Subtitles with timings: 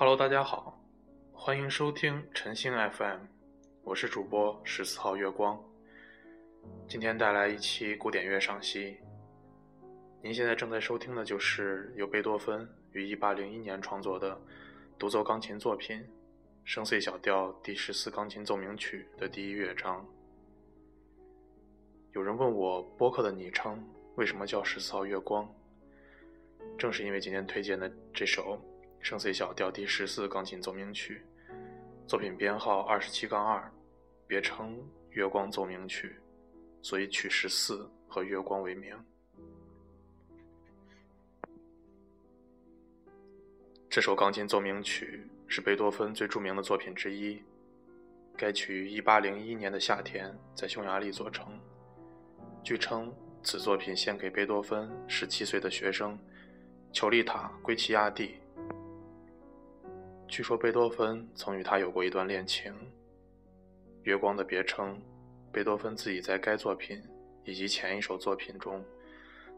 [0.00, 0.80] Hello，大家好，
[1.32, 3.18] 欢迎收听晨星 FM，
[3.82, 5.60] 我是主播十四号月光。
[6.86, 8.96] 今天带来一期古典乐赏析。
[10.22, 14.40] 您现在正在收听的就是由贝多芬于1801年创作的
[14.96, 15.98] 独奏钢琴作品
[16.62, 20.06] 《声碎小调第十四钢琴奏鸣曲》的第一乐章。
[22.12, 23.84] 有人问我播客的昵称
[24.14, 25.52] 为什么叫十四号月光，
[26.78, 28.56] 正是因为今天推荐的这首。
[29.00, 31.22] 圣 C 小调第十四钢琴奏鸣曲，
[32.06, 33.72] 作品编号二十七杠二，
[34.26, 34.76] 别称
[35.10, 36.16] 《月光奏鸣曲》，
[36.86, 38.94] 所以取十四和月光为名。
[43.88, 47.42] 这首钢琴奏鸣曲是贝多芬最著名的作品之一。
[48.36, 51.58] 该曲于一八零一年的夏天在匈牙利作成。
[52.62, 53.12] 据称，
[53.42, 56.18] 此作品献给贝多芬十七岁的学生
[56.92, 58.36] 裘丽塔·圭齐亚蒂。
[60.28, 62.72] 据说贝多芬曾与他有过一段恋情。
[64.02, 65.00] 月光的别称，
[65.50, 67.02] 贝多芬自己在该作品
[67.44, 68.84] 以及前一首作品中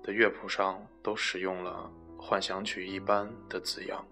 [0.00, 4.06] 的乐谱上都使用了“幻想曲一般”的字样。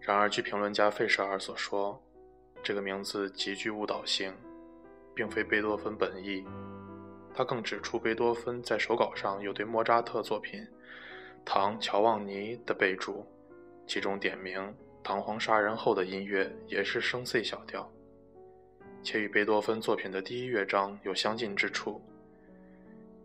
[0.00, 2.00] 然而，据评论家费舍尔所说，
[2.62, 4.34] 这个名字极具误导性，
[5.14, 6.44] 并非贝多芬本意。
[7.34, 10.60] 他更指出，贝多芬在手稿上有对莫扎特作品
[11.42, 13.26] 《唐乔旺尼》的备注。
[13.90, 17.90] 其中点名唐皇杀人后的音乐也是声 C 小调，
[19.02, 22.00] 且与贝多芬作品的第一乐章有相近之处。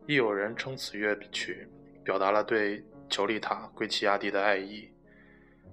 [0.07, 1.67] 亦有人称此乐曲
[2.03, 4.89] 表达了对裘丽塔·圭齐亚蒂的爱意，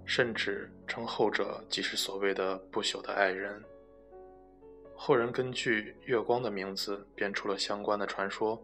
[0.05, 3.65] 甚至称后者即是所谓的不朽的爱人。
[4.95, 8.63] 后人根据月光的名字编出了相关的传说。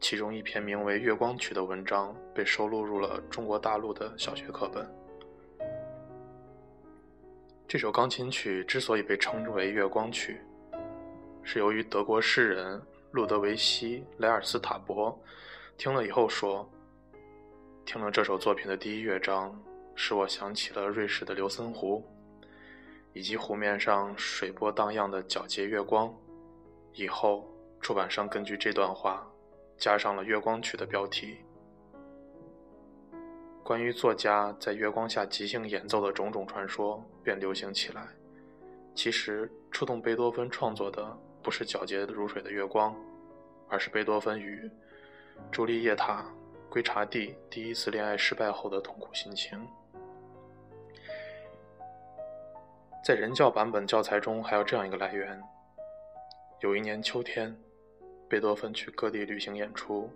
[0.00, 4.88] 其中一篇名为《月光曲》的文章被收录入了中国大陆的小学课本。
[7.68, 10.40] 这首钢琴曲之所以被称之为《月光曲》，
[11.42, 12.80] 是由于德国诗人
[13.10, 15.14] 路德维希·莱尔斯塔伯
[15.76, 16.66] 听了以后说
[17.84, 19.54] ：“听了这首作品的第一乐章，
[19.94, 22.02] 使我想起了瑞士的琉森湖，
[23.12, 26.10] 以及湖面上水波荡漾的皎洁月光。”
[26.94, 27.46] 以后，
[27.82, 29.30] 出版商根据这段话，
[29.76, 31.36] 加上了《月光曲》的标题。
[33.68, 38.08] 关于作家在月光下即兴演奏的种种传说便流行起来。
[38.94, 42.96] 其实，触动贝多芬创作的不是皎洁如水的月光，
[43.68, 44.70] 而是贝多芬与
[45.50, 46.22] 朱丽叶塔·
[46.72, 49.62] 圭查蒂第一次恋爱失败后的痛苦心情。
[53.04, 55.38] 在人教版本教材中还有这样一个来源：
[56.60, 57.54] 有一年秋天，
[58.30, 60.10] 贝多芬去各地旅行演出，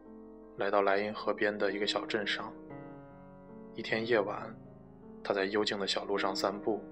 [0.56, 2.50] 来到莱茵河边的一个小镇上。
[3.74, 4.54] 一天夜晚，
[5.24, 6.82] 他在幽静的小路上散步，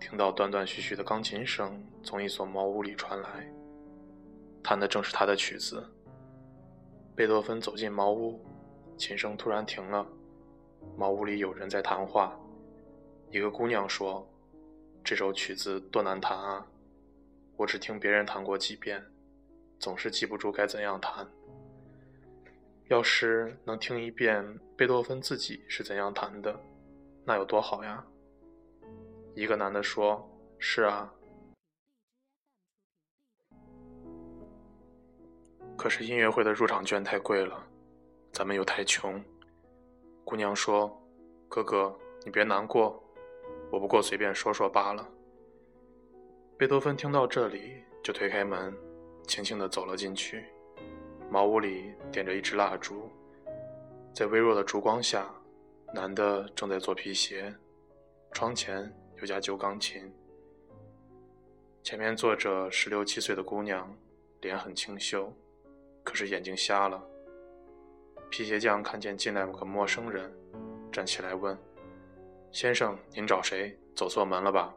[0.00, 3.48] 听到断断续续的钢琴声从一所茅屋里传来，
[4.64, 5.88] 弹的正是他的曲子。
[7.14, 8.44] 贝多芬走进茅屋，
[8.98, 10.04] 琴声突然停了，
[10.96, 12.36] 茅屋里有人在谈话。
[13.30, 14.28] 一个姑娘说
[15.04, 16.66] ：“这首曲子多难弹啊，
[17.56, 19.04] 我只听别人弹过几遍，
[19.78, 21.24] 总是记不住该怎样弹。”
[22.88, 26.56] 要是能听一遍贝多芬自己是怎样弹的，
[27.24, 28.04] 那有多好呀！
[29.34, 30.24] 一个男的说
[30.58, 31.12] ：“是啊。”
[35.76, 37.66] 可是音乐会的入场券太贵了，
[38.32, 39.20] 咱们又太穷。
[40.24, 40.96] 姑娘说
[41.50, 41.92] ：“哥哥，
[42.24, 43.02] 你别难过，
[43.72, 45.08] 我不过随便说说罢了。”
[46.56, 48.72] 贝多芬听到这里，就推开门，
[49.26, 50.44] 轻轻地走了进去。
[51.30, 53.10] 茅屋里点着一支蜡烛，
[54.14, 55.28] 在微弱的烛光下，
[55.92, 57.52] 男的正在做皮鞋，
[58.32, 60.12] 窗前有架旧钢琴，
[61.82, 63.92] 前面坐着十六七岁的姑娘，
[64.40, 65.32] 脸很清秀，
[66.04, 67.02] 可是眼睛瞎了。
[68.30, 70.32] 皮鞋匠看见进来个陌生人，
[70.92, 71.56] 站起来问
[72.52, 73.76] ：“先生，您找谁？
[73.94, 74.74] 走错门了吧？”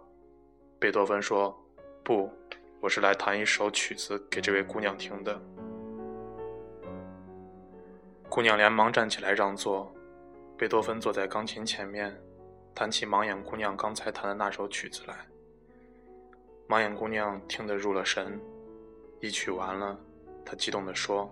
[0.79, 1.55] 贝多芬说
[2.03, 2.29] ：“不，
[2.81, 5.39] 我是来弹一首曲子给这位姑娘听的。”
[8.39, 9.93] 姑娘连忙站起来让座，
[10.57, 12.17] 贝多芬坐在钢琴前面，
[12.73, 15.27] 弹起盲眼姑娘刚才弹的那首曲子来。
[16.65, 18.39] 盲眼姑娘听得入了神，
[19.19, 19.99] 一曲完了，
[20.45, 21.29] 她激动地说：“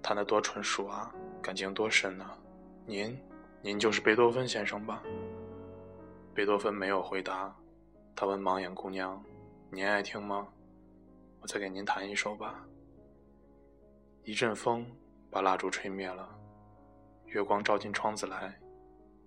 [0.00, 2.38] 弹得多纯熟啊，感情多深啊！
[2.86, 3.14] 您，
[3.60, 5.02] 您就是贝多芬先生吧？”
[6.32, 7.54] 贝多芬没有回答，
[8.16, 9.22] 他问盲眼姑娘
[9.70, 10.48] ：“您爱听吗？
[11.42, 12.66] 我再给您弹一首吧。”
[14.24, 14.90] 一阵风。
[15.30, 16.28] 把蜡烛吹灭了，
[17.26, 18.58] 月光照进窗子来，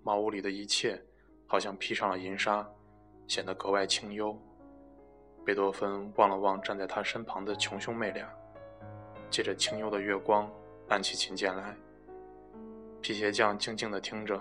[0.04, 1.00] 茅屋里的一切
[1.46, 2.68] 好像披上了银纱，
[3.28, 4.36] 显得格外清幽。
[5.46, 8.28] 贝多芬望了望站在他身旁的穷兄妹俩，
[9.30, 10.52] 借着清幽的月光
[10.90, 11.76] 按起琴键来。
[13.02, 14.40] 皮鞋匠静静地听着，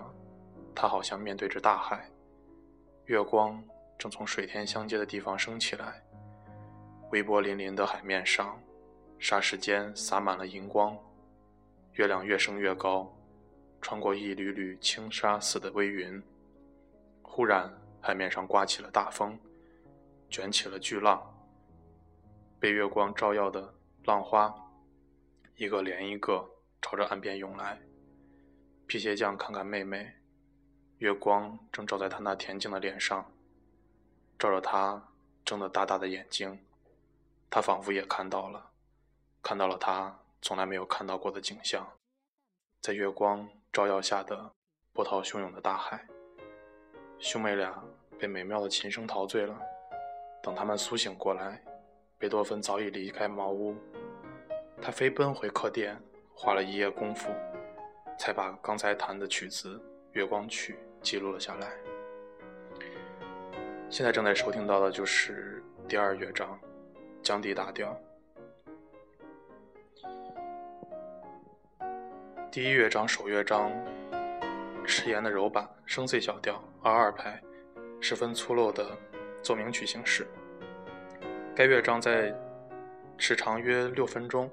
[0.75, 2.09] 他好像面对着大海，
[3.05, 3.63] 月光
[3.97, 6.01] 正从水天相接的地方升起来，
[7.11, 8.59] 微波粼粼的海面上，
[9.19, 10.97] 霎时间洒满了银光。
[11.93, 13.13] 月亮越升越高，
[13.81, 16.21] 穿过一缕缕轻纱似的微云。
[17.21, 17.71] 忽然，
[18.01, 19.37] 海面上刮起了大风，
[20.29, 21.21] 卷起了巨浪。
[22.59, 23.73] 被月光照耀的
[24.05, 24.53] 浪花，
[25.55, 26.49] 一个连一个
[26.81, 27.79] 朝着岸边涌来。
[28.87, 30.13] 皮鞋匠看看妹妹，
[30.99, 33.31] 月光正照在她那恬静的脸上，
[34.37, 35.09] 照着她
[35.43, 36.59] 睁得大大的眼睛。
[37.49, 38.71] 他仿佛也看到了，
[39.43, 40.19] 看到了她。
[40.41, 41.87] 从来没有看到过的景象，
[42.81, 44.51] 在月光照耀下的
[44.91, 46.03] 波涛汹涌的大海。
[47.19, 47.83] 兄妹俩
[48.17, 49.55] 被美妙的琴声陶醉了。
[50.41, 51.63] 等他们苏醒过来，
[52.17, 53.75] 贝多芬早已离开茅屋。
[54.81, 55.95] 他飞奔回客店，
[56.33, 57.29] 花了一夜功夫，
[58.17, 59.77] 才把刚才弹的曲子
[60.13, 60.73] 《月光曲》
[61.03, 61.71] 记录了下来。
[63.91, 66.59] 现在正在收听到的就是第二乐章，
[67.21, 67.95] 降 D 大调。
[72.51, 73.71] 第一乐章首乐章，
[74.85, 77.41] 迟延的柔板，声碎小调，二二拍，
[78.01, 78.85] 十分粗陋的
[79.41, 80.27] 奏鸣曲形式。
[81.55, 82.35] 该乐章在
[83.17, 84.51] 时长约六分钟。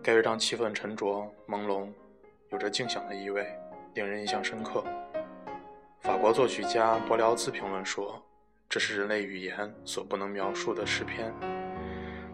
[0.00, 1.92] 该乐章气氛沉着朦胧，
[2.50, 3.44] 有着静享的意味，
[3.94, 4.84] 令人印象深刻。
[5.98, 8.24] 法国作曲家柏辽兹评论说
[8.70, 11.34] ：“这是人类语言所不能描述的诗篇。”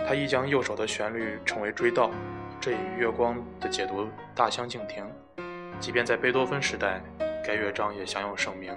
[0.07, 2.11] 他亦将右手的旋律称为追悼。
[2.61, 5.05] 这与月光的解读大相径庭。
[5.79, 7.01] 即便在贝多芬时代，
[7.45, 8.77] 该乐章也享有盛名，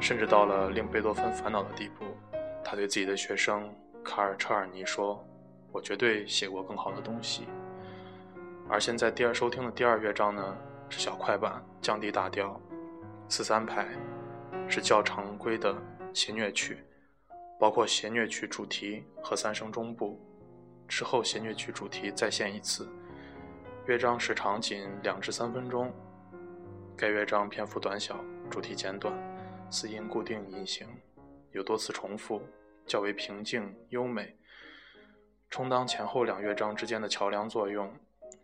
[0.00, 2.04] 甚至到了令贝多芬烦恼的地步。
[2.64, 5.22] 他对自己的学生卡尔车尔尼说
[5.70, 7.46] ：“我绝对写过更好的东西。”
[8.70, 10.56] 而现在第二收听的第二乐章呢，
[10.88, 12.58] 是小快板，降低大调，
[13.28, 13.86] 四三拍，
[14.66, 15.76] 是较常规的
[16.14, 16.78] 弦乐曲，
[17.60, 20.18] 包括弦乐曲主题和三声中部。
[20.88, 22.88] 之后，弦乐曲主题再现一次。
[23.86, 25.92] 乐章时长仅两至三分钟。
[26.96, 28.18] 该乐章篇幅短小，
[28.50, 29.12] 主题简短，
[29.70, 30.86] 四音固定音型，
[31.52, 32.40] 有多次重复，
[32.86, 34.36] 较为平静优美，
[35.50, 37.92] 充当前后两乐章之间的桥梁作用。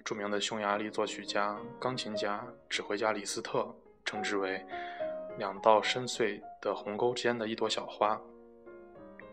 [0.04, 3.72] 著名的匈牙利作曲家、钢琴家、指挥家李斯特
[4.04, 4.64] 称之为
[5.38, 8.20] “两道深邃的鸿沟间的一朵小花”。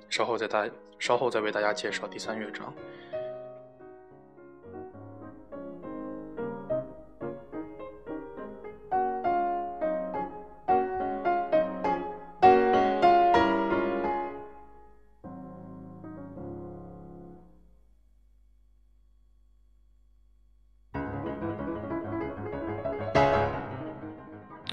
[0.09, 0.67] 稍后再大，
[0.99, 2.73] 稍后再为大家介绍第三乐章。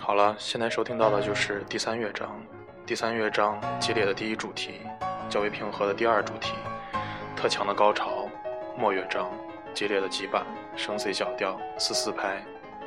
[0.01, 2.41] 好了，现在收听到的就是第三乐章。
[2.87, 4.81] 第三乐章激烈的第一主题。
[5.35, 6.55] 较为平和的第二主题，
[7.35, 8.29] 特强的高潮，
[8.79, 9.33] 末乐章，
[9.75, 10.47] 激烈的急板，
[10.77, 12.41] 升 C 小调，四四拍，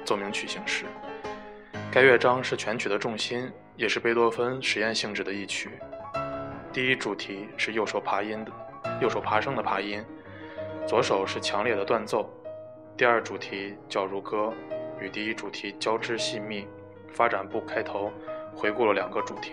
[0.06, 0.86] 奏鸣曲形式。
[1.92, 5.72] 该乐章是全曲的重心，也是贝多芬实验性质的一曲。
[6.72, 8.52] 第一主题是右手爬音的，
[9.02, 10.02] 右手爬升的爬音，
[10.88, 12.30] 左手是强烈的断奏。
[12.96, 14.54] 第二主题较如歌，
[15.02, 16.66] 与第一主题交织细密。
[17.12, 18.10] 发展部开头
[18.56, 19.52] 回顾了两个主题。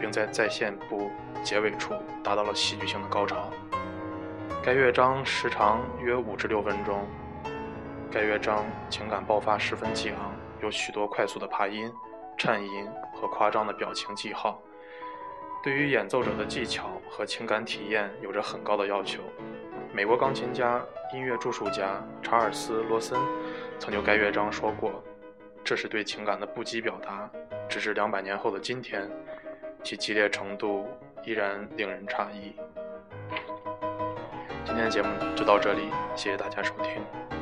[0.00, 1.10] 并在再现部
[1.42, 3.50] 结尾处达到了戏剧性的高潮。
[4.62, 7.06] 该乐章时长约五至六分钟。
[8.10, 11.92] 该乐章情感爆发十分激昂，有许多快速的爬音、
[12.38, 14.62] 颤音和夸张的表情记号，
[15.62, 19.20] 对于演奏者的技巧和情感体验有着很高的要求。
[19.92, 20.80] 美国钢琴家、
[21.12, 23.18] 音乐著述家查尔斯·罗森
[23.78, 25.02] 曾就该乐章说过
[25.62, 27.28] ：“这是对情感的不羁表达，
[27.68, 29.08] 直至两百年后的今天。”
[29.84, 30.88] 其激烈程度
[31.24, 32.56] 依然令人诧异。
[34.64, 37.33] 今天的节目就到这里，谢谢大家收听。